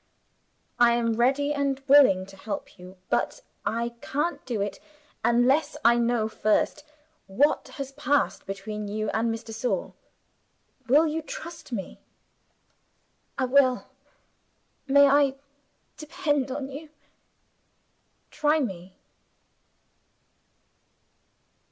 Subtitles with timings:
[0.79, 4.79] "I am ready and willing to help you but I can't do it
[5.23, 6.83] unless I know first
[7.27, 9.93] what has passed between you and Miss de Sor.
[10.87, 11.99] Will you trust me?"
[13.37, 13.85] "I will!"
[14.87, 15.35] "May I
[15.97, 16.89] depend on you?"
[18.31, 18.95] "Try me!"